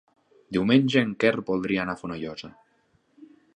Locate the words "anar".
1.85-1.97